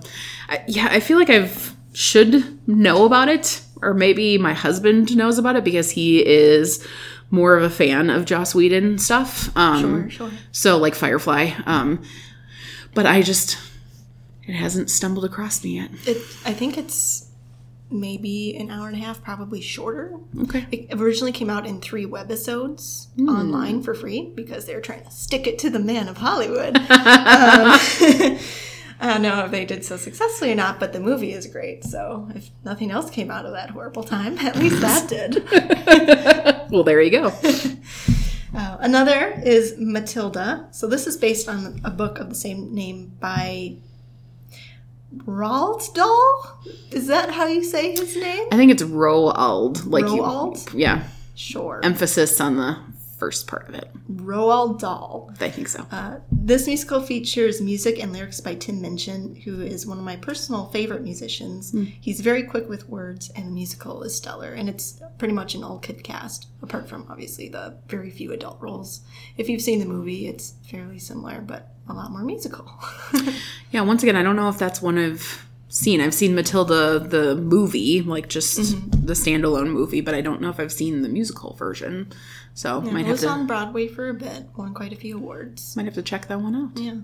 [0.49, 5.39] I, yeah, I feel like I've should know about it, or maybe my husband knows
[5.39, 6.85] about it because he is
[7.31, 9.57] more of a fan of Joss Whedon stuff.
[9.57, 10.31] Um, Sure, sure.
[10.53, 11.53] So, like Firefly.
[11.67, 12.03] Um,
[12.95, 13.57] but I just
[14.47, 15.91] it hasn't stumbled across me yet.
[16.05, 17.22] It, I think it's
[17.93, 20.19] maybe an hour and a half, probably shorter.
[20.45, 20.67] Okay.
[20.73, 23.29] It originally came out in three webisodes Hmm.
[23.29, 26.77] online for free because they were trying to stick it to the man of Hollywood.
[26.77, 26.85] um,
[29.05, 31.83] I don't know if they did so successfully or not, but the movie is great.
[31.85, 35.43] So if nothing else came out of that horrible time, at least that did.
[36.73, 37.27] Well, there you go.
[38.55, 40.69] Uh, another is Matilda.
[40.73, 43.77] So this is based on a book of the same name by
[45.19, 46.61] Roald Dahl.
[46.91, 48.49] Is that how you say his name?
[48.51, 49.87] I think it's Roald.
[49.87, 51.05] Like you- yeah.
[51.35, 51.81] Sure.
[51.83, 52.77] Emphasis on the
[53.19, 53.89] first part of it.
[54.13, 55.31] Roald Dahl.
[55.41, 55.87] I think so.
[55.93, 60.17] Uh, this musical features music and lyrics by Tim Minchin, who is one of my
[60.17, 61.73] personal favorite musicians.
[62.01, 64.53] He's very quick with words, and the musical is stellar.
[64.53, 68.61] And it's pretty much an all kid cast, apart from obviously the very few adult
[68.61, 69.01] roles.
[69.37, 72.71] If you've seen the movie, it's fairly similar, but a lot more musical.
[73.73, 76.03] Yeah, once again, I don't know if that's one I've seen.
[76.03, 79.07] I've seen Matilda the movie, like just Mm-hmm.
[79.07, 82.13] the standalone movie, but I don't know if I've seen the musical version.
[82.53, 82.99] So might have to.
[83.07, 85.75] have was to on Broadway for a bit, won quite a few awards.
[85.75, 86.79] might have to check that one out.
[86.79, 86.97] Yeah.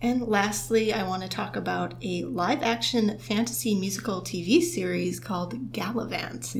[0.00, 5.72] And lastly, I want to talk about a live action fantasy musical TV series called
[5.72, 6.54] Galavant.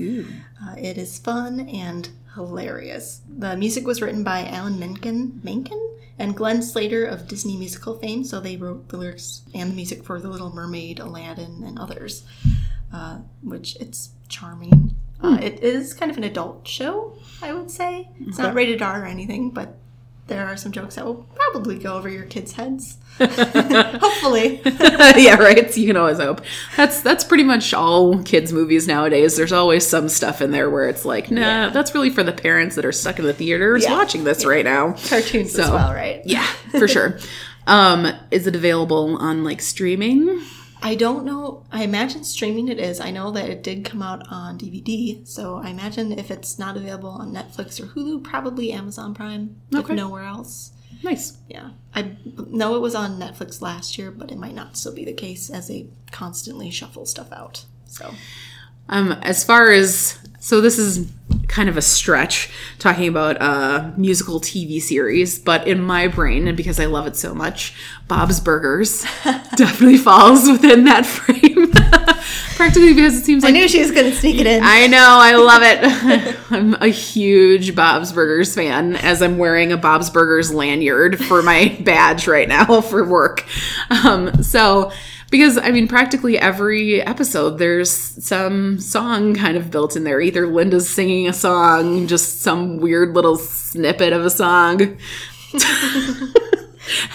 [0.61, 3.21] Uh, it is fun and hilarious.
[3.27, 5.81] The music was written by Alan Menken, Menken
[6.17, 10.03] and Glenn Slater of Disney musical fame, so they wrote the lyrics and the music
[10.03, 12.23] for The Little Mermaid, Aladdin, and others,
[12.93, 14.95] uh, which it's charming.
[15.21, 18.09] Uh, it is kind of an adult show, I would say.
[18.19, 19.77] It's not rated R or anything, but
[20.27, 22.97] there are some jokes that will probably go over your kids' heads.
[23.19, 24.61] Hopefully.
[24.65, 25.77] yeah, right.
[25.77, 26.41] You can always hope.
[26.75, 29.37] That's that's pretty much all kids' movies nowadays.
[29.37, 31.69] There's always some stuff in there where it's like, nah, Yeah.
[31.69, 33.93] that's really for the parents that are stuck in the theaters Yeah.
[33.93, 34.93] watching this right now.
[35.07, 36.21] Cartoons as So, well, right?
[36.25, 37.19] Yeah, for sure.
[37.67, 40.41] Um, is it available on like streaming?
[40.85, 41.65] I don't know.
[41.71, 42.99] I imagine streaming it is.
[42.99, 46.77] I know that it did come out on DVD, so I imagine if it's not
[46.77, 49.93] available on Netflix or Hulu, probably Amazon Prime, Okay.
[49.93, 50.73] if nowhere else.
[51.01, 51.37] Nice.
[51.49, 51.71] Yeah.
[51.95, 55.13] I know it was on Netflix last year, but it might not still be the
[55.13, 57.65] case as they constantly shuffle stuff out.
[57.87, 58.13] So,
[58.89, 61.11] Um, as far as so, this is
[61.47, 66.55] kind of a stretch talking about a musical TV series, but in my brain, and
[66.55, 67.73] because I love it so much,
[68.07, 69.01] Bob's Burgers
[69.55, 71.71] definitely falls within that frame.
[72.57, 74.61] Practically because it seems like I knew she was going to sneak it in.
[74.63, 76.37] I know, I love it.
[76.51, 81.75] I'm a huge Bob's Burgers fan, as I'm wearing a Bob's Burgers lanyard for my
[81.81, 83.47] badge right now for work.
[83.89, 84.91] Um, so,
[85.31, 90.21] because I mean, practically every episode, there's some song kind of built in there.
[90.21, 94.79] Either Linda's singing a song, just some weird little snippet of a song.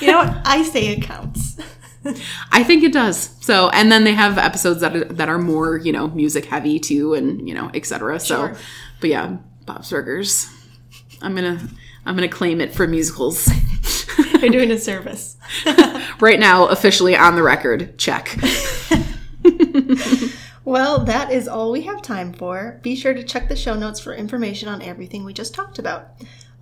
[0.00, 0.36] you know what?
[0.44, 1.56] I say it counts.
[2.52, 3.30] I think it does.
[3.40, 6.78] So, and then they have episodes that are, that are more, you know, music heavy
[6.78, 8.18] too, and you know, etc.
[8.20, 8.56] So, Sure.
[9.00, 10.48] but yeah, Bob's Burgers.
[11.22, 11.60] I'm gonna
[12.06, 13.46] I'm gonna claim it for musicals
[14.40, 15.36] You're doing a service.
[16.20, 17.98] right now, officially on the record.
[17.98, 18.36] Check.
[20.70, 22.78] Well, that is all we have time for.
[22.82, 26.10] Be sure to check the show notes for information on everything we just talked about.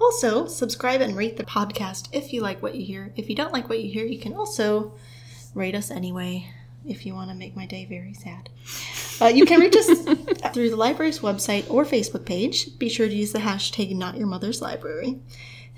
[0.01, 3.13] Also, subscribe and rate the podcast if you like what you hear.
[3.17, 4.95] If you don't like what you hear, you can also
[5.53, 6.49] rate us anyway
[6.87, 8.49] if you want to make my day very sad.
[9.21, 9.89] Uh, you can reach us
[10.55, 12.79] through the library's website or Facebook page.
[12.79, 15.19] Be sure to use the hashtag Not Your Mother's Library.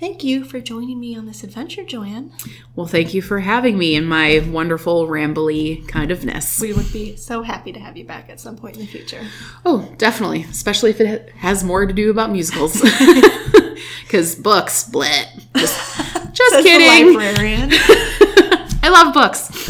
[0.01, 2.31] Thank you for joining me on this adventure, Joanne.
[2.75, 6.59] Well, thank you for having me in my wonderful rambly kind ofness.
[6.59, 9.21] We would be so happy to have you back at some point in the future.
[9.63, 12.81] Oh, definitely, especially if it has more to do about musicals.
[14.03, 15.25] Because books, bleh.
[15.55, 17.15] Just, just kidding.
[17.15, 17.69] librarian.
[17.71, 19.69] I love books.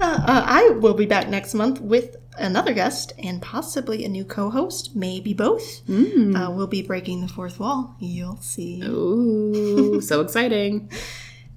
[0.00, 4.24] Uh, uh, I will be back next month with another guest and possibly a new
[4.24, 5.82] co host, maybe both.
[6.36, 7.96] Uh, we'll be breaking the fourth wall.
[8.00, 8.82] You'll see.
[8.84, 10.90] Ooh, so exciting.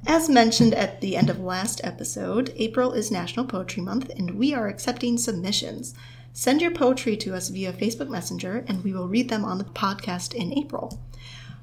[0.05, 4.53] As mentioned at the end of last episode, April is National Poetry Month and we
[4.53, 5.93] are accepting submissions.
[6.31, 9.63] Send your poetry to us via Facebook Messenger and we will read them on the
[9.65, 11.01] podcast in April.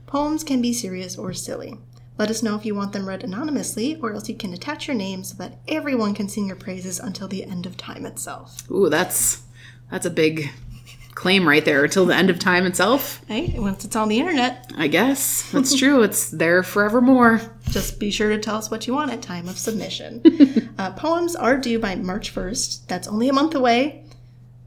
[0.06, 1.78] Poems can be serious or silly.
[2.16, 4.96] Let us know if you want them read anonymously, or else you can attach your
[4.96, 8.70] name so that everyone can sing your praises until the end of time itself.
[8.70, 9.42] Ooh, that's
[9.90, 10.50] that's a big
[11.14, 13.20] claim right there until the end of time itself.
[13.26, 16.02] Hey, once it's on the internet, I guess that's true.
[16.02, 17.40] It's there forevermore.
[17.70, 20.22] just be sure to tell us what you want at time of submission.
[20.78, 22.86] uh, poems are due by March 1st.
[22.86, 24.03] That's only a month away.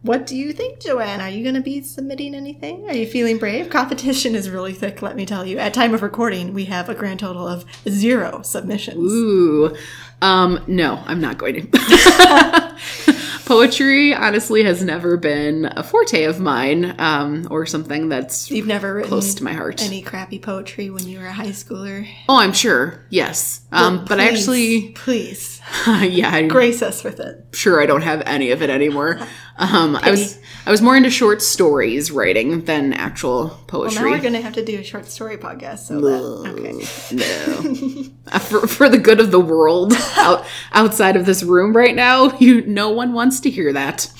[0.08, 1.20] What do you think, Joanne?
[1.20, 2.90] Are you going to be submitting anything?
[2.90, 3.70] Are you feeling brave?
[3.78, 5.58] Competition is really thick, let me tell you.
[5.58, 9.12] At time of recording, we have a grand total of zero submissions.
[9.12, 9.76] Ooh,
[10.22, 12.78] um, no, I'm not going to.
[13.48, 18.96] Poetry, honestly, has never been a forte of mine, um, or something that's You've never
[18.96, 19.82] written close to my heart.
[19.82, 22.06] any crappy poetry when you were a high schooler?
[22.28, 23.06] Oh, I'm sure.
[23.10, 27.46] Yes, um, but I actually, Please, yeah, I'm grace us with it.
[27.54, 29.18] sure I don't have any of it anymore.
[29.60, 34.16] Um, I was I was more into short stories writing than actual poetry Well, now
[34.16, 35.80] we're going to have to do a short story podcast.
[35.88, 37.16] So that, okay.
[37.16, 38.14] No.
[38.30, 42.38] Uh, for, for the good of the world out, outside of this room right now,
[42.40, 44.12] you no one wants to hear that.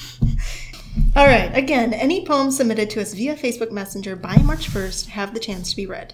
[1.16, 1.56] All right.
[1.56, 5.72] Again, any poems submitted to us via Facebook Messenger by March 1st have the chance
[5.72, 6.14] to be read.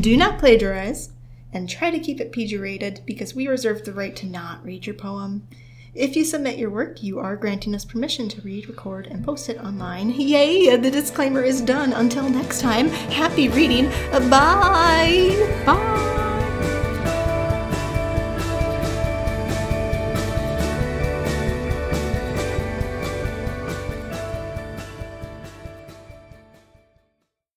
[0.00, 1.10] Do not plagiarize
[1.52, 4.86] and try to keep it PG rated because we reserve the right to not read
[4.86, 5.46] your poem.
[5.94, 9.48] If you submit your work, you are granting us permission to read, record, and post
[9.48, 10.10] it online.
[10.10, 10.76] Yay!
[10.76, 11.92] The disclaimer is done.
[11.92, 13.88] Until next time, happy reading.
[14.10, 15.62] Bye!
[15.64, 16.37] Bye.